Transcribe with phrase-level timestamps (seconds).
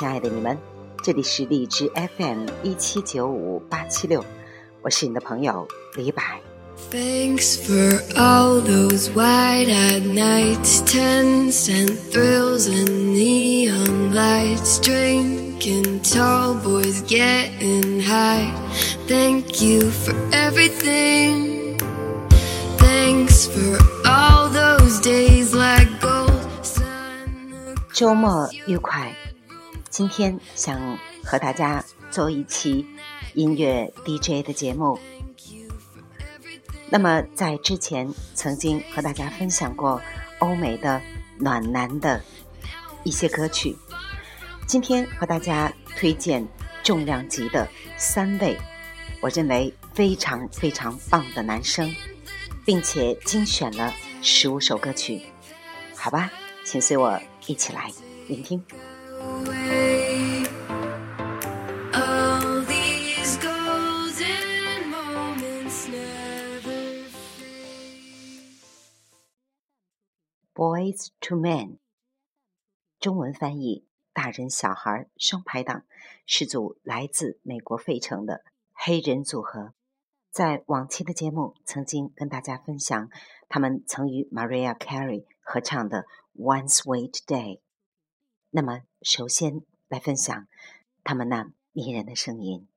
[0.00, 0.58] 亲爱的你们，
[1.02, 4.24] 这里是荔枝 FM 一七九五八七六，
[4.82, 6.22] 我是你的朋友李柏。
[6.90, 18.02] Thanks for all those wide-eyed nights, tense and thrills and neon lights, drinking tall boys getting
[18.02, 18.52] high.
[19.08, 21.78] Thank you for everything.
[22.76, 26.30] Thanks for all those days like gold.
[26.62, 26.84] sun.
[27.94, 29.16] 周末愉快！
[29.91, 32.87] 今天想和大家做一期
[33.33, 34.97] 音乐 DJ 的节目。
[36.89, 40.01] 那么在之前曾经和大家分享过
[40.39, 41.01] 欧美的
[41.37, 42.21] 暖男的
[43.03, 43.75] 一些歌曲，
[44.65, 46.47] 今天和大家推荐
[46.81, 48.57] 重量级的三位
[49.19, 51.93] 我认为非常非常棒的男生，
[52.65, 55.21] 并且精选了十五首歌曲，
[55.97, 56.31] 好吧，
[56.63, 57.91] 请随我一起来
[58.29, 58.63] 聆听。
[70.53, 71.77] Boys to Men，
[72.99, 75.85] 中文翻译大人小孩双排档，
[76.27, 79.73] 是组来自美国费城的黑人组合。
[80.29, 83.09] 在往期的节目曾经跟大家分享
[83.49, 86.05] 他们曾与 Mariah Carey 合唱的
[86.39, 87.57] 《One Sweet Day》。
[88.51, 90.47] 那么，首先来分享
[91.03, 92.67] 他们那迷人的声音。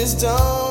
[0.00, 0.69] Just don't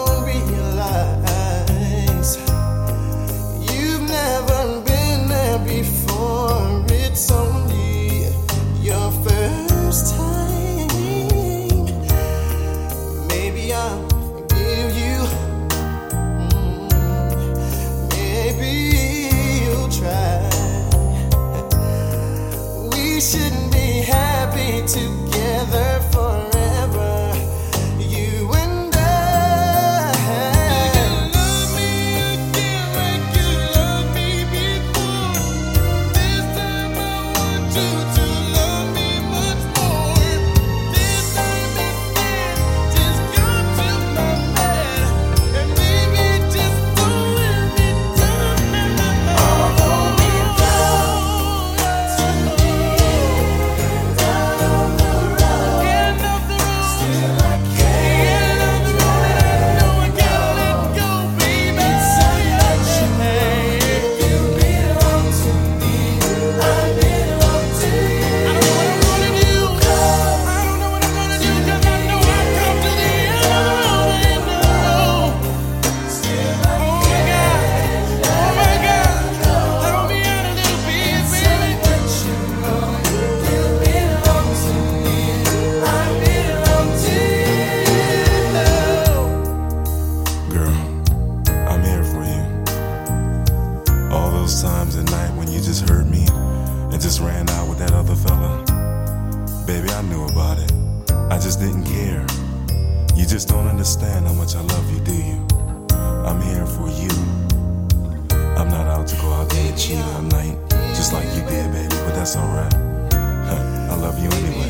[111.10, 112.74] just like you did, baby, but that's alright.
[113.14, 114.70] I love you anyway.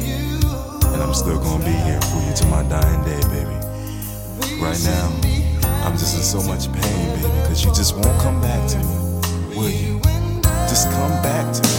[0.94, 3.58] And I'm still gonna be here for you to my dying day, baby.
[4.62, 5.12] Right now,
[5.84, 8.96] I'm just in so much pain, baby, because you just won't come back to me,
[9.56, 10.00] will you?
[10.72, 11.70] Just come back to me.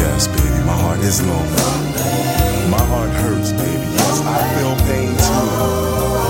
[0.00, 2.70] Yes, baby, my heart is lonely.
[2.70, 3.92] My heart hurts, baby.
[3.92, 6.21] Yes, I feel pain too.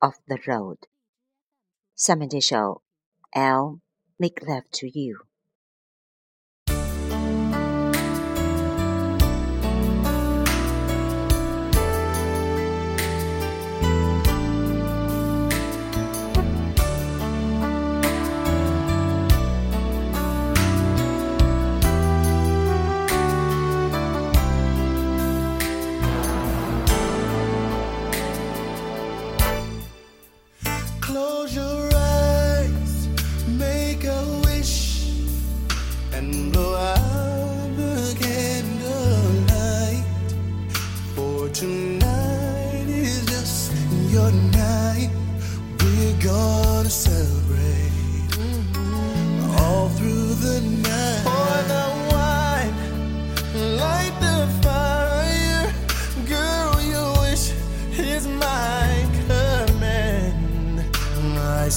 [0.00, 0.78] of the road.
[1.94, 2.82] 下面这首
[3.38, 3.80] 《I'll
[4.16, 5.16] Make Love to You》。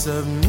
[0.08, 0.49] of me.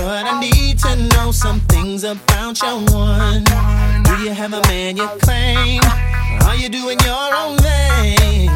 [0.00, 3.44] But I need to know some things about your one.
[4.04, 5.82] Do you have a man you claim?
[6.46, 8.48] Are you doing your own thing?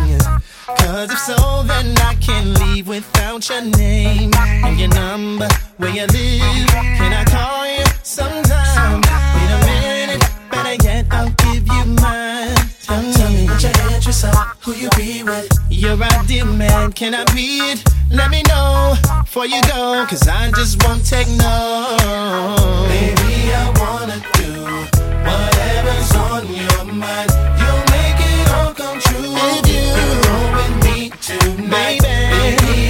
[0.78, 6.06] Cause if so, then I can't leave without your name and your number, where you
[6.06, 6.68] live.
[6.98, 9.01] Can I call you sometime?
[13.52, 15.48] What your who you be with.
[15.70, 17.84] Your ideal man, can I be it?
[18.10, 21.96] Let me know before you go, cause I just won't take no.
[22.88, 24.52] Baby, I wanna do
[25.28, 27.30] whatever's on your mind.
[27.60, 29.84] You'll make it all come true if you
[30.24, 32.00] roll with me tonight.
[32.00, 32.81] Baby,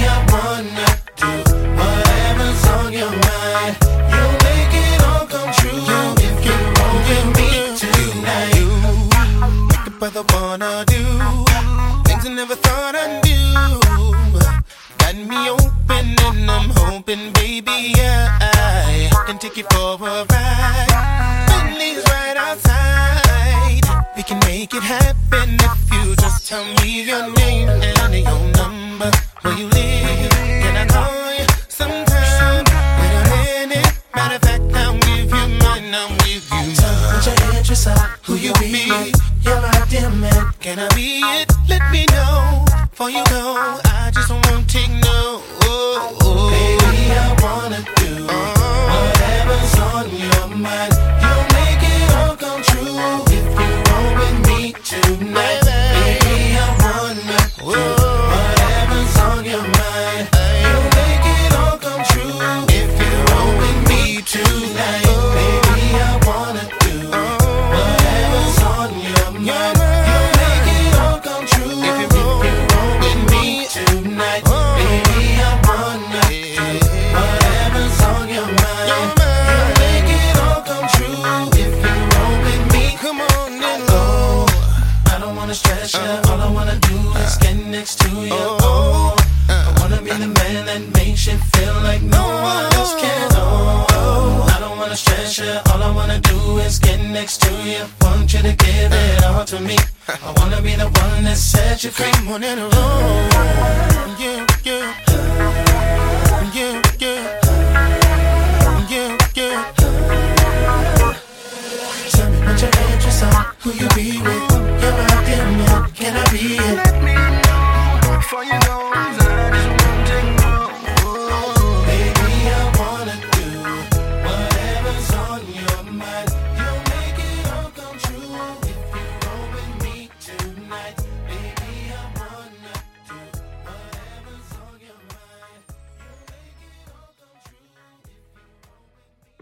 [17.91, 21.45] I can take you for a ride.
[21.47, 23.81] Bentley's right outside.
[24.15, 29.11] We can make it happen if you just tell me your name and your number,
[29.41, 30.02] where you live.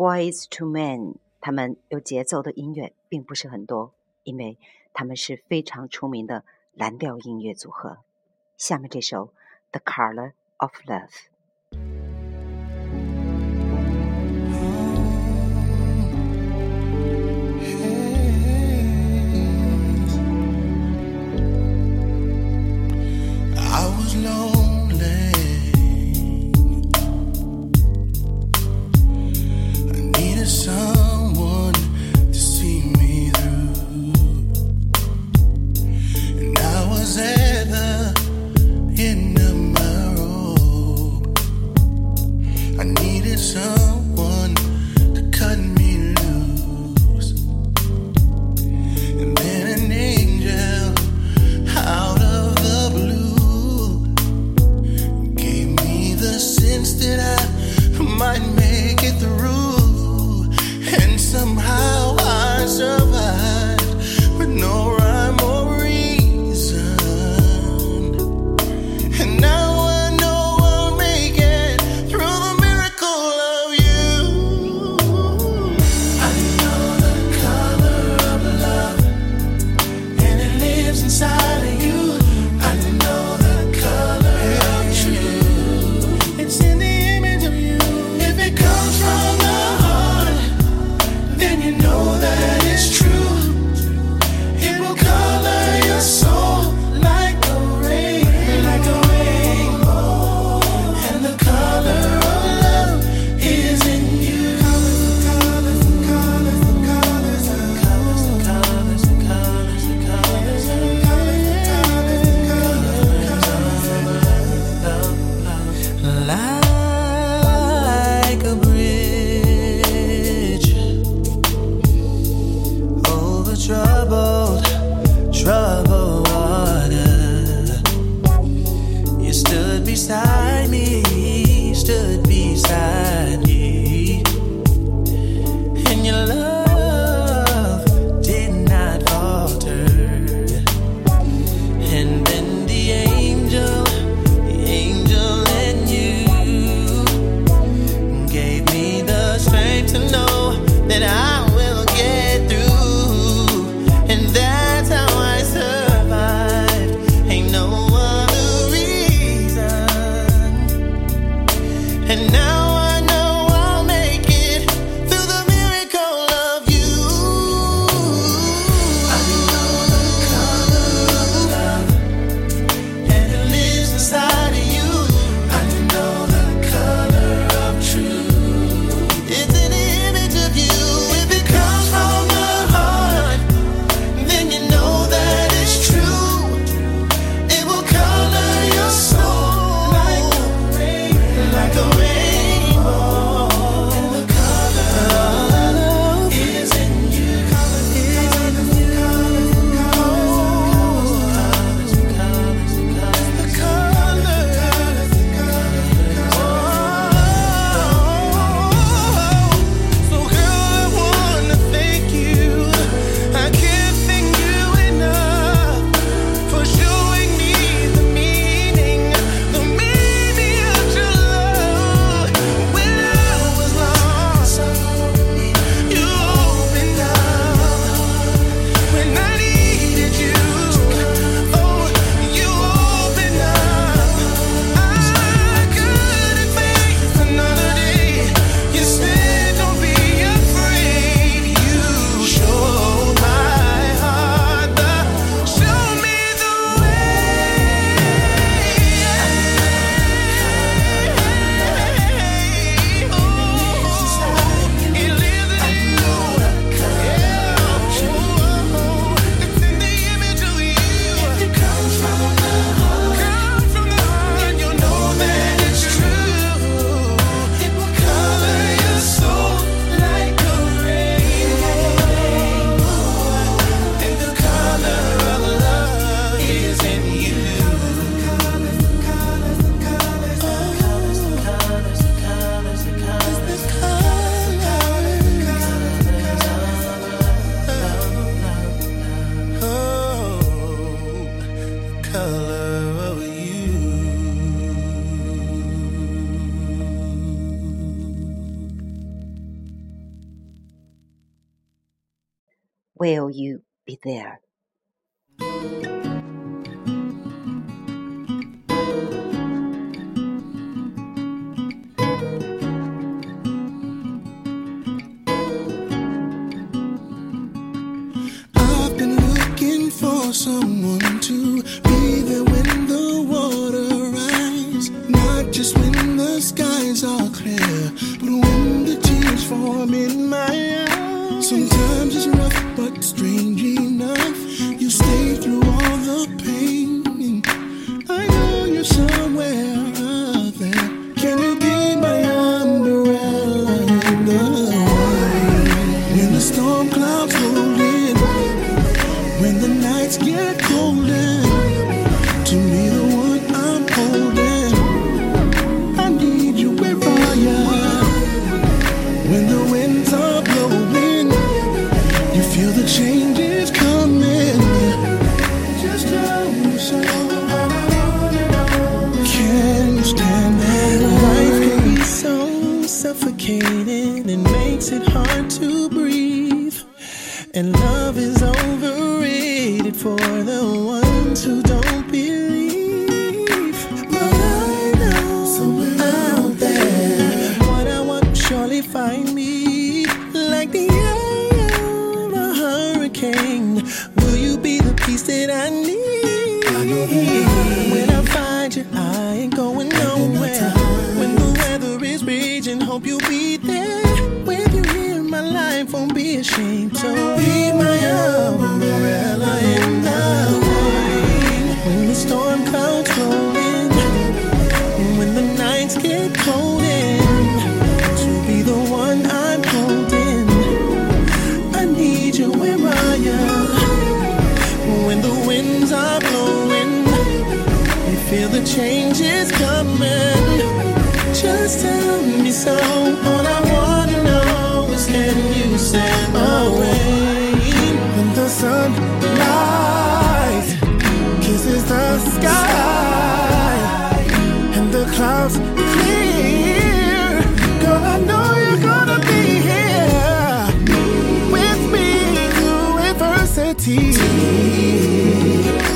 [0.02, 3.94] Boys to Men，他们有节奏的音乐并不是很多，
[4.24, 4.58] 因为
[4.94, 6.44] 他们是非常出名的
[6.74, 8.00] 蓝调音乐组合。
[8.58, 9.28] 下面这首
[9.70, 11.08] 《The Color of Love》。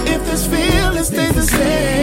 [0.07, 1.94] If this feeling stays the same,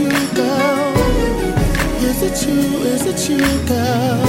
[0.00, 0.94] you, girl.
[2.08, 2.60] Is it you?
[2.94, 4.22] Is it you, girl?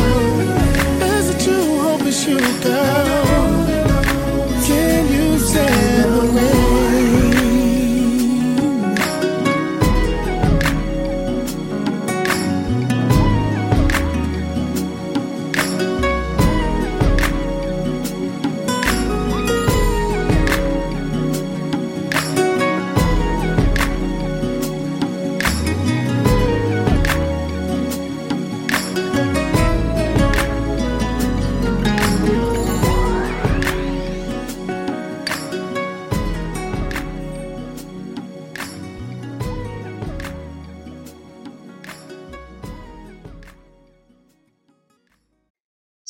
[1.15, 1.62] Is it you?
[1.81, 3.51] Hope it's you, girl.
[4.67, 6.61] Can you stand the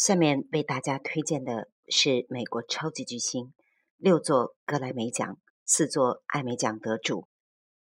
[0.01, 3.53] 下面为大家推荐的是美国超级巨星，
[3.97, 7.27] 六座格莱美奖、四座艾美奖得主，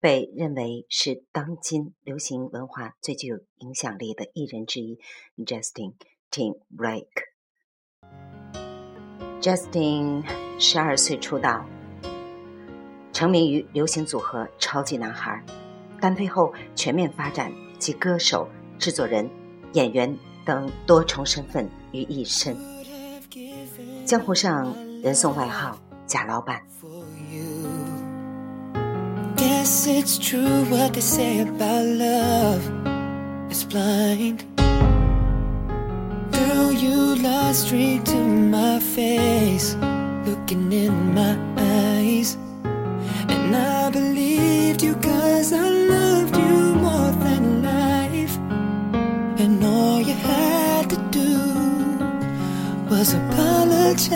[0.02, 5.00] 被认为是当今流行文化最具有影响力的艺人之一
[5.38, 5.94] ，Justin
[6.30, 7.08] Timberlake。
[9.40, 10.26] Justin
[10.60, 11.66] 十二岁出道，
[13.14, 15.46] 成名于流行组合超级男孩，
[16.02, 19.30] 单飞后全面发展及歌手、制作人、
[19.72, 22.58] 演员等多重身份于一身。
[24.06, 24.74] 江湖上
[25.04, 26.62] 人送外号“贾老板
[29.38, 32.62] Guess it's true what they say about love
[33.50, 34.46] is blind
[36.82, 39.76] you lost street to my face
[40.26, 42.38] looking in my eyes
[43.54, 46.01] i believed you cause I loved
[53.02, 54.14] was apologize.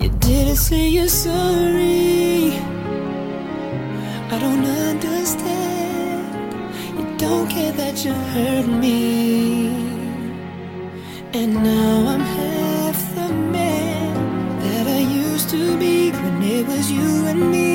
[0.00, 2.52] You didn't say you're sorry.
[4.32, 6.54] I don't understand.
[6.98, 9.68] You don't care that you hurt me.
[11.34, 14.14] And now I'm half the man
[14.64, 17.67] that I used to be when it was you and me.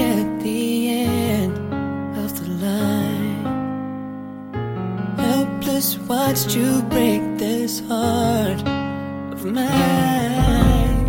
[0.00, 1.56] At the end
[2.16, 3.44] of the line.
[5.16, 8.60] Helpless, watched you break this heart
[9.34, 11.06] of mine.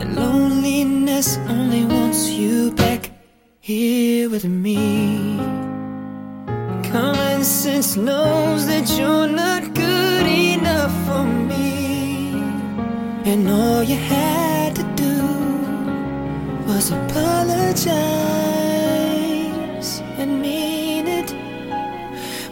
[0.00, 3.10] And loneliness only wants you back
[3.60, 5.36] here with me.
[6.90, 12.32] Common sense knows that you're not good enough for me.
[13.30, 14.57] And all you do
[16.90, 18.00] apologize
[20.18, 21.34] and mean it.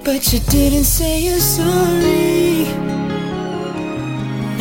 [0.05, 2.67] But you didn't say you're sorry.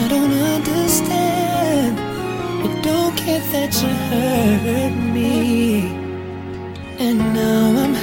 [0.03, 1.99] I don't understand.
[2.65, 6.05] I don't care that you hurt me.
[6.97, 7.95] And now I'm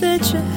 [0.00, 0.47] that you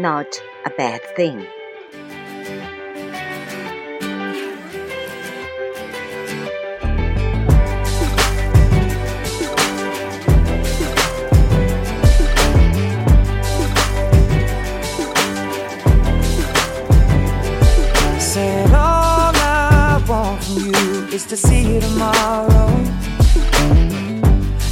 [0.00, 1.46] not a bad thing.
[18.18, 22.68] Said all I want from you is to see you tomorrow,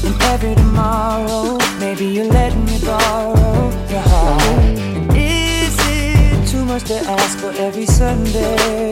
[0.05, 1.08] and every tomorrow.
[7.03, 8.91] to ask for every Sunday.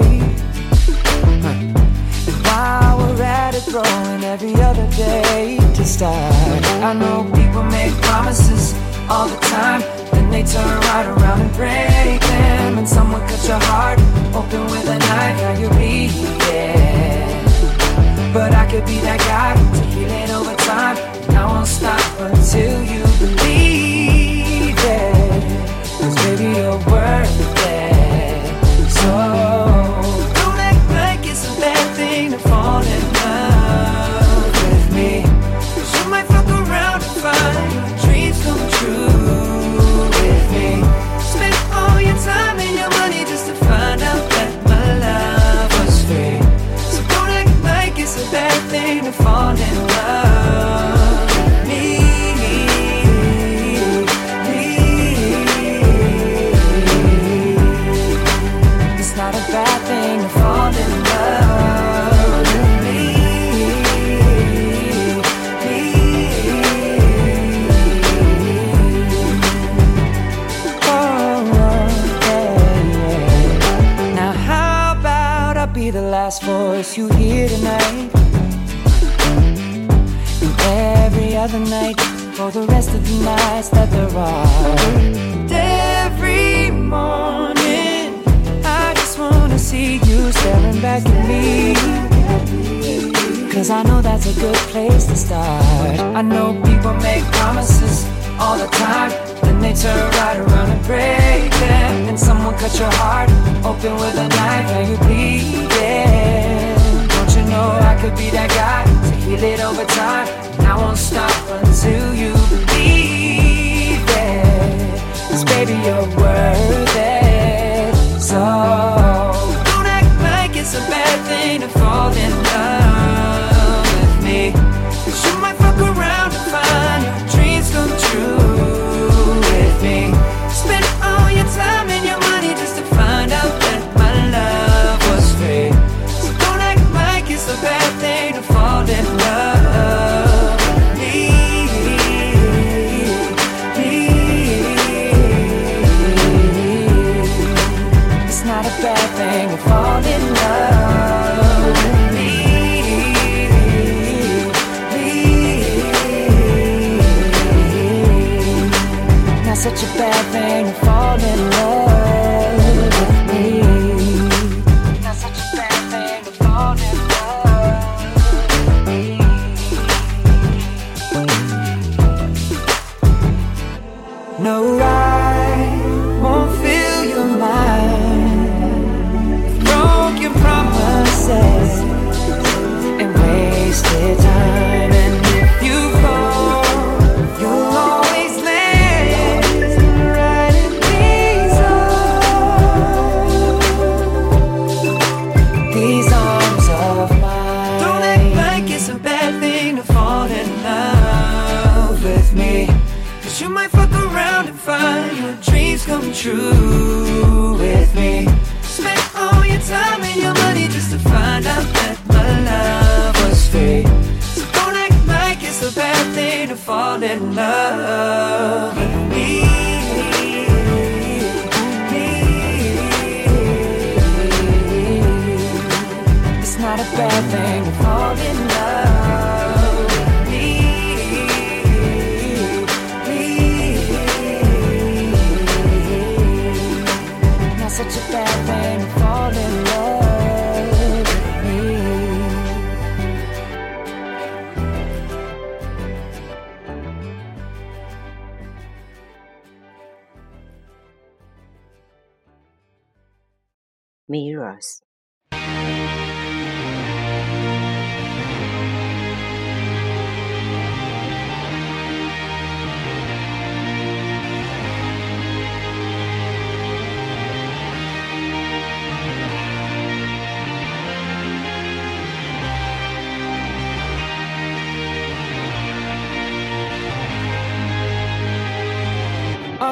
[2.29, 6.65] And while we're at it, throwing every other day to start.
[6.83, 8.75] I know people make promises
[9.09, 9.81] all the time,
[10.13, 12.79] then they turn right around and break them.
[12.79, 13.99] And someone cut your heart
[14.35, 16.25] open with a knife, now you're bleeding.
[18.33, 20.97] But I could be that guy, to heal it over time.
[21.29, 23.66] And I won't stop until you believe.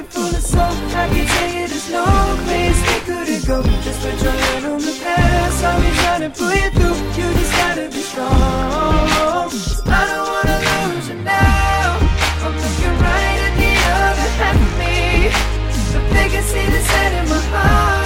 [0.51, 2.05] soap I can tell you there's no
[2.45, 3.57] place we couldn't go.
[3.85, 6.97] Just put your hand on the past I'll be trying to pull you through.
[7.17, 9.47] You just gotta be strong.
[9.99, 11.87] I don't wanna lose you now.
[12.43, 13.73] I'm looking right at the
[14.03, 14.97] other half of me.
[15.93, 16.81] But they can see the
[17.19, 18.00] in my heart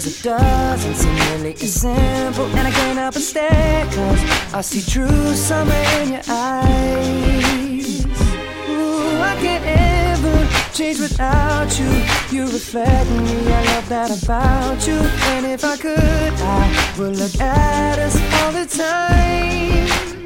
[0.00, 4.62] Cause it doesn't seem really as simple And I can't help but stare Cause I
[4.62, 8.06] see true summer in your eyes.
[8.06, 11.90] Ooh, I can't ever change without you.
[12.30, 14.94] You reflect me, I love that about you.
[15.34, 20.19] And if I could, I would look at us all the time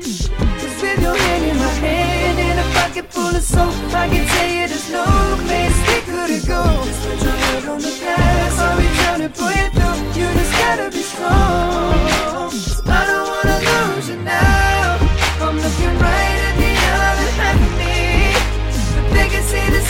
[1.00, 3.74] your hand in my hand and a pocket full of soap.
[3.94, 5.04] I can tell you there's no
[5.46, 6.62] place we couldn't go
[7.04, 7.94] put your head on the
[9.20, 9.98] you through.
[10.18, 12.50] You just gotta be strong.
[12.86, 14.98] I don't wanna lose you now.
[15.44, 16.72] I'm looking right at the
[17.40, 17.94] half of me.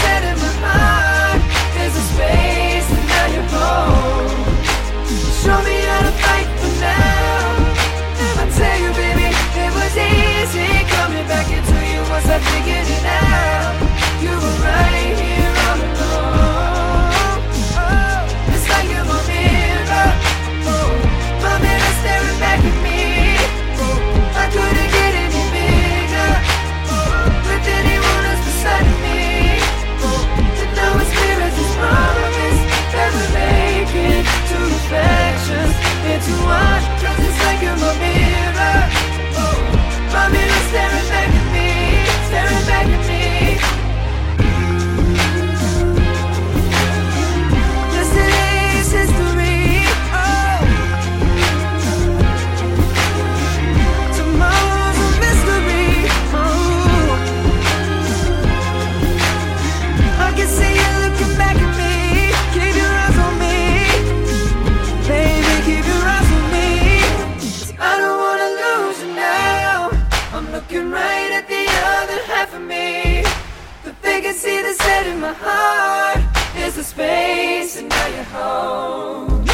[0.05, 1.41] Set in my heart.
[1.75, 3.51] There's a space and now you're
[5.43, 7.45] Show me how to fight for now.
[8.41, 9.29] I tell you baby
[9.65, 10.74] it was easy
[74.35, 76.21] can see the set in my heart.
[76.55, 79.47] There's a space and now you're home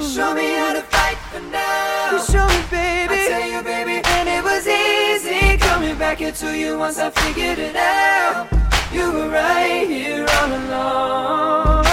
[0.00, 2.12] Show me how to fight for now.
[2.12, 3.20] You show me, baby.
[3.20, 7.58] I tell you, baby And it was easy coming back into you once I figured
[7.58, 8.48] it out.
[8.92, 11.86] You were right here all along.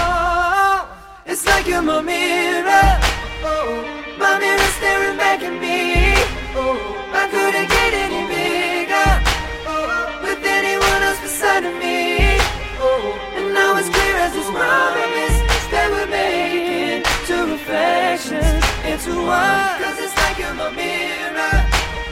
[1.25, 2.88] It's like you're my mirror.
[3.43, 3.84] Oh,
[4.19, 6.15] My mirror staring back at me.
[6.55, 6.77] Oh,
[7.21, 9.09] I couldn't get any bigger.
[9.67, 12.11] Oh, With anyone else beside of me
[14.72, 19.76] oh, clear as promise that we're making two reflections into one.
[19.82, 21.57] Cause it's like you're my mirror.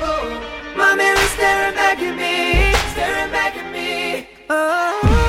[0.02, 0.40] Oh,
[0.76, 4.28] my mirror staring back at me, staring back at me.
[4.50, 5.29] you.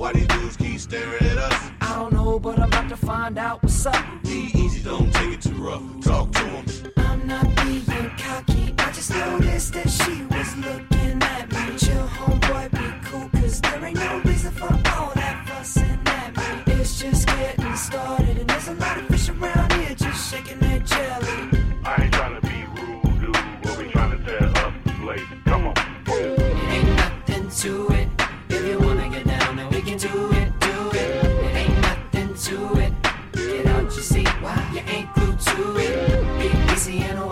[0.00, 1.70] why these dudes keep staring at us?
[1.82, 4.02] I don't know, but I'm about to find out what's up.
[4.22, 5.82] Be easy, don't take it too rough.
[6.00, 6.92] Talk to them.
[6.96, 8.74] I'm not being cocky.
[8.78, 11.76] I just noticed that she was looking at me.
[11.76, 16.72] Chill, homeboy, be cool, cause there ain't no reason for all that fussing at me.
[16.80, 20.78] It's just getting started, and there's a lot of fish around here just shaking their
[20.78, 21.60] jelly.
[21.84, 25.28] I ain't trying to be rude, dude, what we trying to tell up the place.
[25.44, 25.74] Come on.
[26.08, 27.99] Ain't nothing to it.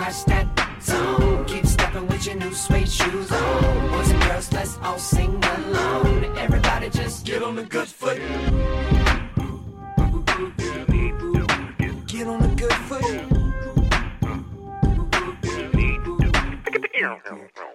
[0.08, 1.44] Watch that song.
[1.44, 3.90] Keep stepping with your new suede shoes on.
[3.90, 6.24] Boys and girls, let's all sing along.
[6.38, 8.18] Everybody just get on the good foot.
[12.06, 13.04] Get on the good foot.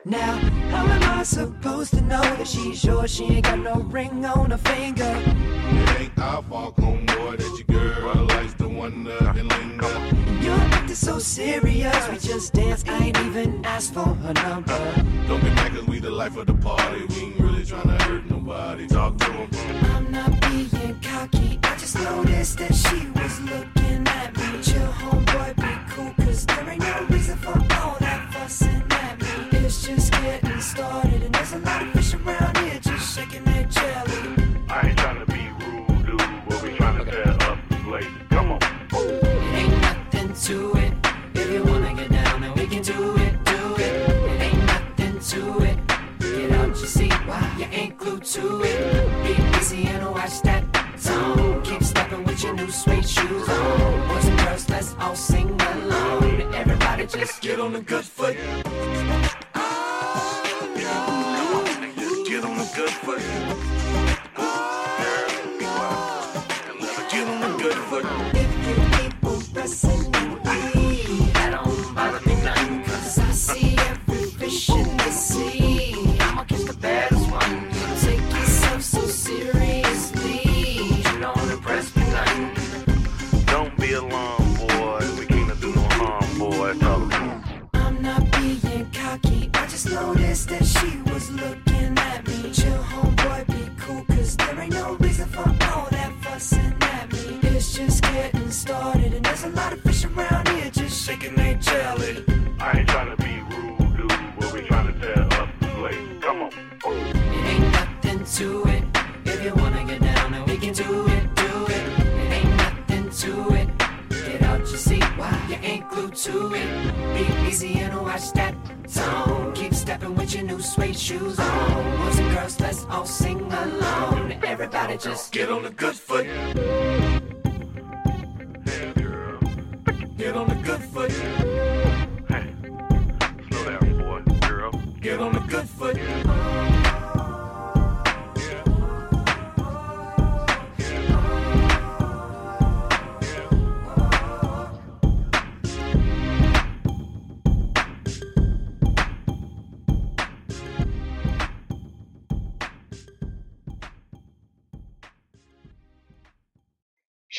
[0.05, 0.33] Now,
[0.71, 3.11] how am I supposed to know that she's yours?
[3.13, 5.13] She ain't got no ring on her finger.
[5.25, 10.32] It ain't our fault, homeboy, that your girl likes to wonder and linger.
[10.43, 12.09] You're acting so serious.
[12.09, 14.77] We just dance, I ain't even asked for her number.
[15.25, 17.05] Don't get mad cause we the life of the party.
[17.05, 18.85] We ain't really trying to hurt nobody.
[18.87, 19.49] Talk to them.
[19.95, 21.59] I'm not being cocky.
[21.63, 24.32] I just noticed that she was looking at me.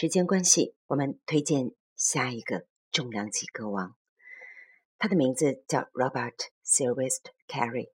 [0.04, 3.96] 时间关系，我们推荐下一个重量级歌王，
[4.98, 7.88] 他的名字叫 Robert Sylvester Carey，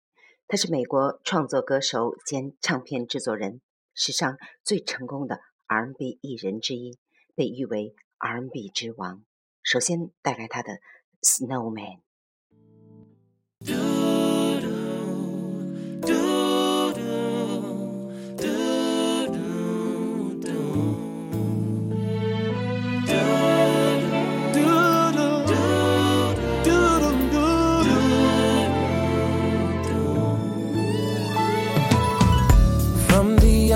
[0.47, 3.59] 他是美国创作歌手兼唱片制作人，
[3.93, 6.97] 史上最成功的 R&B 艺人之一，
[7.35, 9.25] 被誉为 R&B 之王。
[9.61, 10.75] 首先带来他的
[11.21, 11.97] 《Snowman》。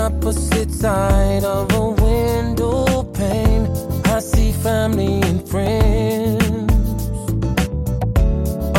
[0.02, 3.68] Opposite side of a window pane,
[4.06, 6.72] I see family and friends.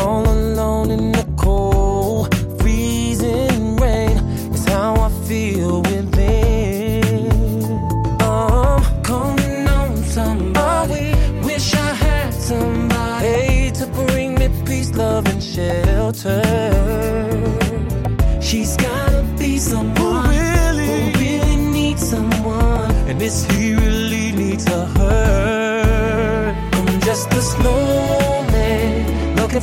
[0.01, 4.17] All alone in the cold, freezing rain
[4.53, 7.23] is how I feel within.
[8.19, 11.15] I'm calling on somebody.
[11.45, 16.72] Wish I had somebody to bring me peace, love, and shelter.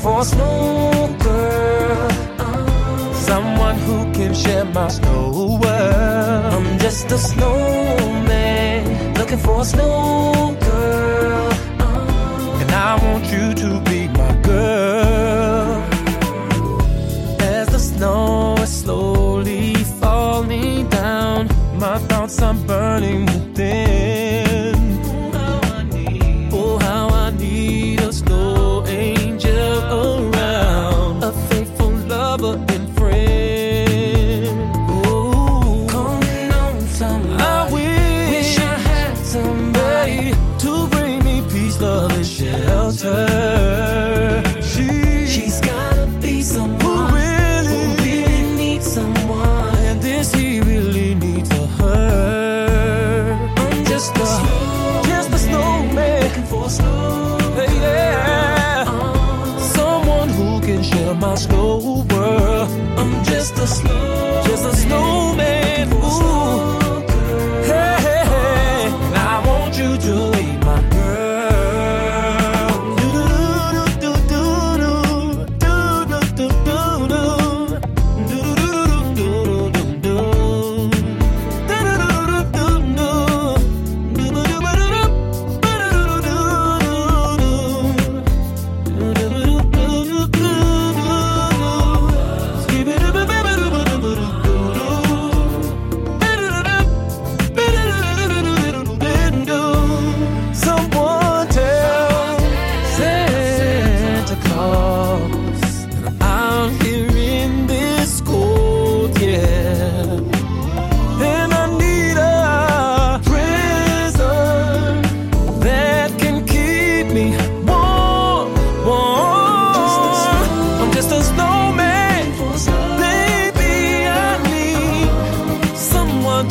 [0.00, 0.24] For a
[1.18, 2.10] girl,
[3.12, 6.54] someone who can share my snow world.
[6.54, 10.56] I'm just a snowman looking for a snow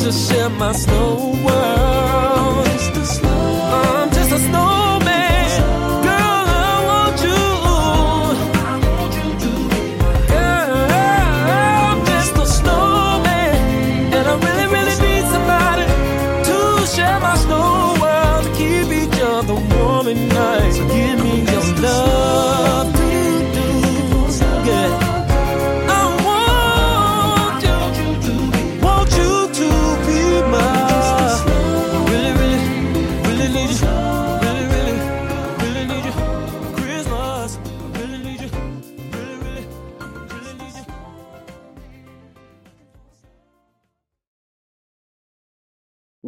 [0.00, 1.99] to share my snow world.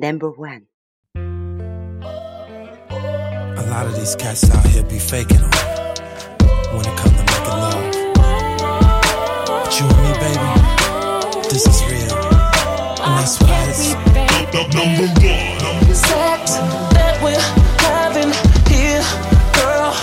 [0.03, 1.21] Number one，A
[3.71, 5.51] lot of these cats out here be faking them
[6.75, 7.95] when it come to making love.
[9.47, 10.49] But you and me, baby,
[11.51, 12.19] this is real.
[12.19, 13.95] And that's why it's
[14.53, 15.95] number one.
[15.95, 16.51] sex
[16.99, 17.39] that we're
[17.79, 18.33] having
[18.69, 19.05] here,
[19.55, 19.95] girl.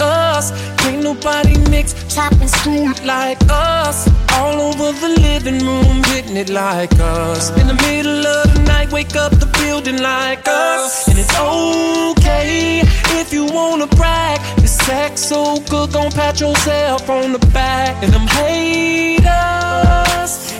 [0.00, 0.52] Us.
[0.78, 4.08] Can't nobody mix, chop and screw like us.
[4.34, 7.50] All over the living room, hitting it like us.
[7.58, 11.08] In the middle of the night, wake up the building like us.
[11.08, 12.82] And it's okay
[13.20, 14.40] if you wanna brag.
[14.58, 18.02] The sex so good, gon' pat yourself on the back.
[18.02, 19.32] And them haters,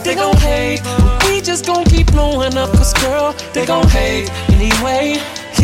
[0.03, 0.83] they gon' hate.
[1.27, 5.19] We just gon' keep blowing up, cause girl, they gon' hate anyway.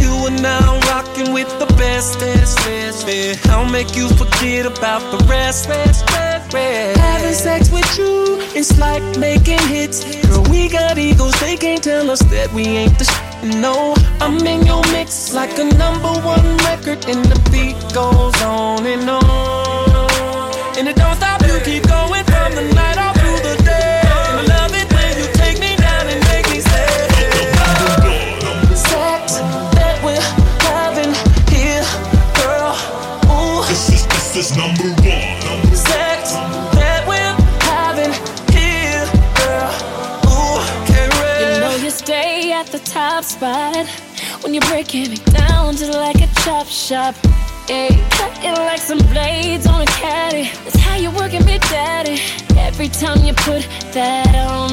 [0.06, 3.48] You are now rocking with the best, best, best, best.
[3.48, 6.04] I'll make you forget about the rest, rest,
[6.54, 7.00] rest.
[7.00, 10.04] Having sex with you, it's like making hits.
[10.26, 14.38] Girl, we got egos, they can't tell us that we ain't the sh- No, I'm
[14.46, 20.78] in your mix like a number one record, and the beat goes on and on.
[20.78, 22.95] And it don't stop, you keep going from the night
[43.26, 43.88] spot
[44.42, 47.14] when you're breaking me down just like a chop shop.
[47.68, 50.44] Yeah, cut it like some blades on a caddy.
[50.62, 52.20] That's how you working me, daddy.
[52.56, 54.70] Every time you put that on,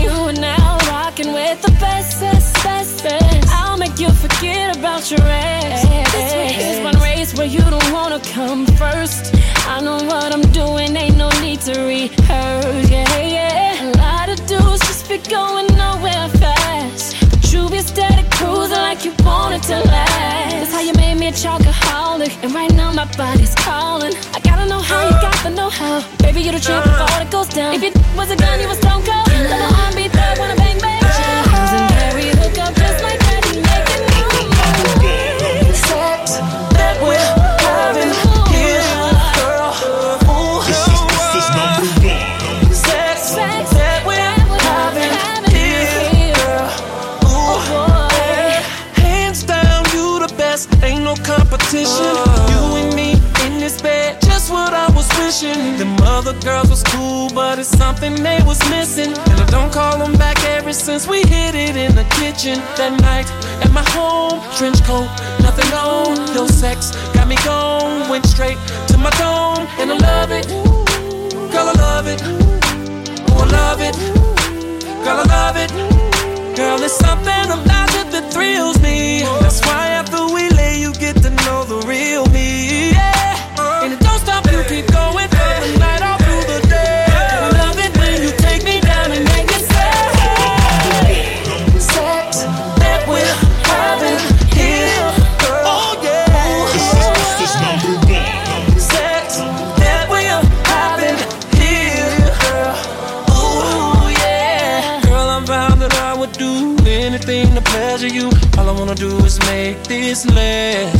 [0.00, 3.48] you are now rocking with the best, best, best, best.
[3.52, 5.82] I'll make you forget about your ex.
[6.12, 6.32] This
[6.70, 9.34] is one race where you don't wanna come first.
[9.66, 12.90] I know what I'm doing, ain't no need to rehearse.
[12.90, 13.82] Yeah, yeah.
[13.82, 16.67] A lot of dudes just be going nowhere fast.
[17.68, 20.52] You be steady cruising like you want it to last.
[20.52, 22.32] That's how you made me a chocoholic.
[22.42, 24.14] And right now my body's calling.
[24.32, 26.00] I gotta know how you got the know how.
[26.16, 27.04] Baby, you the champ uh.
[27.04, 27.74] before it goes down.
[27.74, 29.28] If it was a gun, you was stone cold.
[29.28, 31.04] Let my arm be there when I bang bang.
[31.04, 31.08] Uh.
[31.52, 33.17] Hands and Harry hook up just like
[51.38, 52.46] Ain't no.
[52.48, 53.12] You and me
[53.44, 55.76] in this bed, just what I was wishing.
[55.76, 59.12] Them other girls was cool, but it's something they was missing.
[59.12, 62.98] And I don't call them back ever since we hit it in the kitchen that
[63.02, 63.28] night
[63.62, 64.40] at my home.
[64.56, 65.08] Trench coat,
[65.42, 66.16] nothing on.
[66.34, 68.58] Your sex got me gone, went straight
[68.88, 70.48] to my dome, and I love it.
[71.52, 72.22] Girl, I love it.
[73.30, 73.96] Oh, I love it.
[75.04, 76.07] Girl, I love it.
[76.58, 79.20] Girl, there's something about it that thrills me.
[79.38, 82.90] That's why after we lay, you get to know the real me.
[82.90, 83.84] Yeah.
[83.84, 85.37] And it don't stop, you keep going
[110.26, 110.92] make.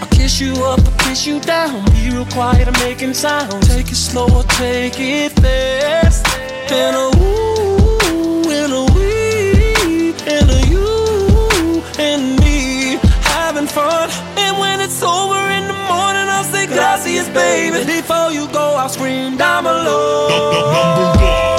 [0.00, 1.84] I'll kiss you up, I'll kiss you down.
[1.92, 3.68] Be real quiet, I'm making sounds.
[3.68, 6.26] Take it slow or take it fast.
[6.70, 14.10] And a ooh, and a wee, and a you, and me having fun.
[14.36, 17.84] And when it's over in the morning, I'll say gracias, baby.
[17.84, 20.28] Before you go, I'll scream down below.
[20.28, 21.55] Number one.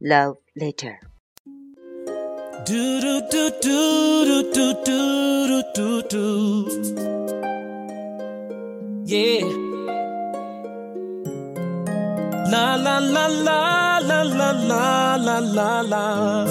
[0.00, 1.00] Love Letter.
[9.04, 9.42] Yeah.
[12.46, 16.44] La la la la la la la la la la.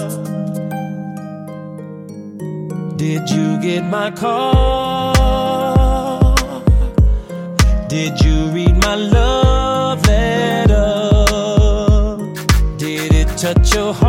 [2.97, 5.15] Did you get my call?
[7.87, 9.46] Did you read my love
[13.47, 14.06] your heart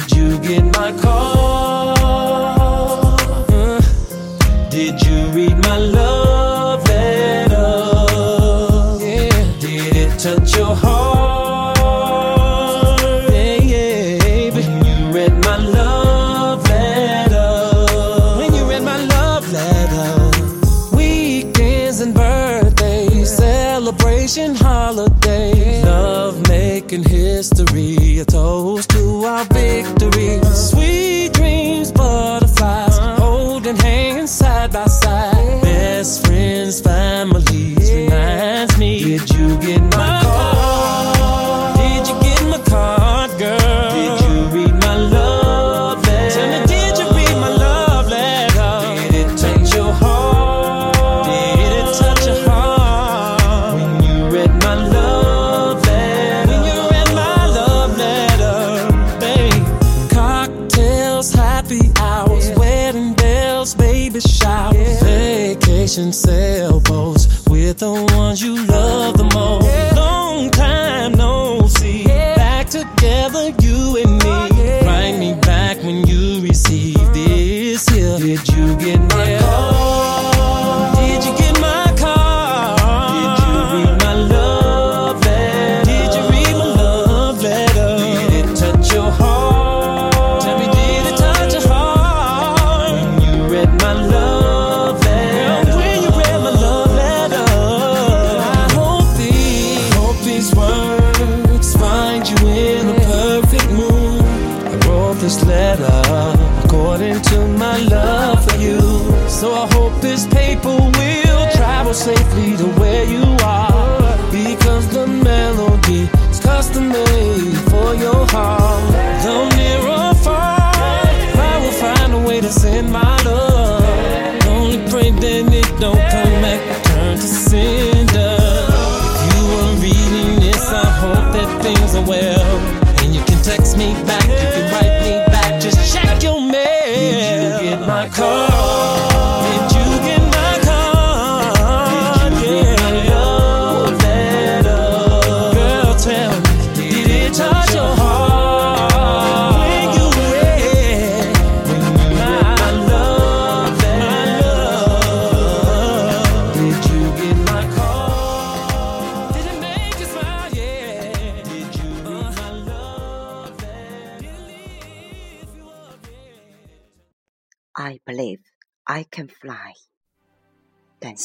[0.00, 1.39] did you get my call?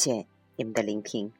[0.06, 1.32] 谢谢你们的聆听。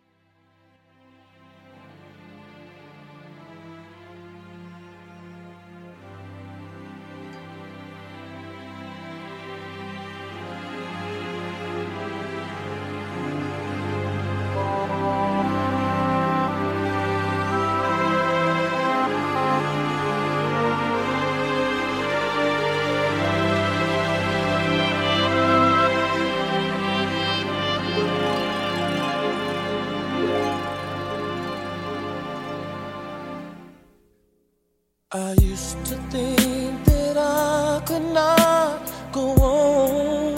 [35.57, 40.35] used to think that I could not go on,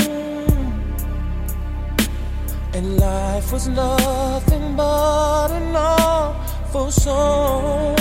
[2.73, 7.97] and life was nothing but an awful song.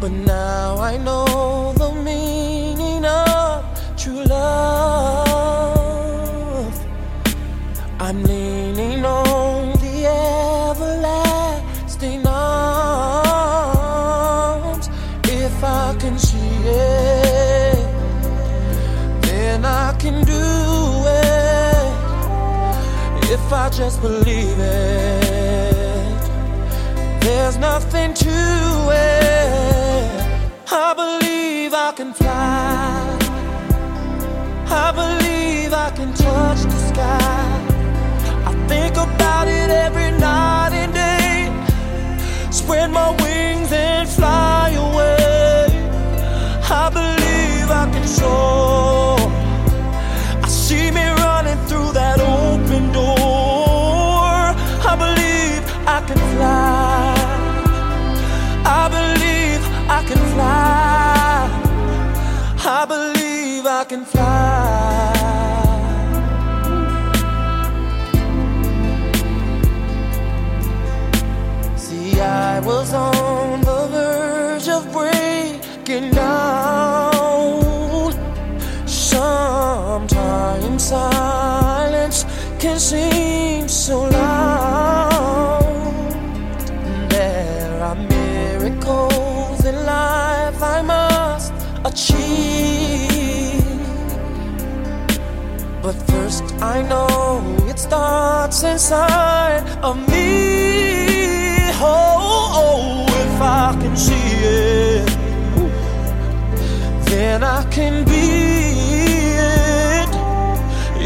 [0.00, 1.77] But now I know.
[35.68, 37.64] believe I can touch the sky.
[38.46, 41.50] I think about it every night and day.
[42.50, 45.66] Spread my wings and fly away.
[46.70, 48.77] I believe I can soar.
[96.60, 101.70] I know it starts inside of me.
[101.80, 105.06] Oh, oh if I can see it,
[107.06, 108.26] then I can be
[109.38, 110.08] it.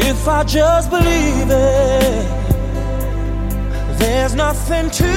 [0.09, 2.25] If I just believe it,
[3.99, 5.13] there's nothing to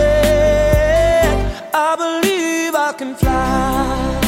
[0.00, 1.26] it.
[1.74, 4.20] I believe I can fly.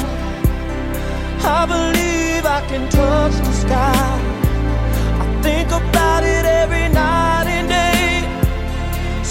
[1.43, 4.28] I believe I can touch the sky
[5.49, 8.05] think about it every night and day.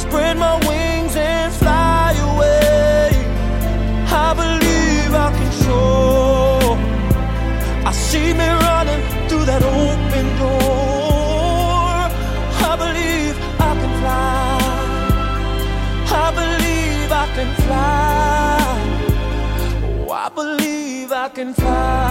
[0.04, 3.10] Spread my wings and fly away.
[4.26, 6.74] I believe I can soar.
[7.90, 11.98] I see me running through that open door.
[12.70, 13.36] I believe
[13.70, 14.58] I can fly.
[16.26, 18.68] I believe I can fly.
[20.02, 22.07] Oh, I believe I can fly.